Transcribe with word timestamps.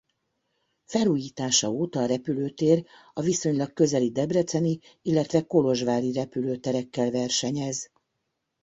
Felújítása 0.85 1.69
óta 1.69 1.99
a 1.99 2.05
repülőtér 2.05 2.85
a 3.13 3.21
viszonylag 3.21 3.73
közeli 3.73 4.11
debreceni 4.11 4.79
illetve 5.01 5.45
kolozsvári 5.45 6.11
repülőterekkel 6.11 7.11
versenyez. 7.11 7.91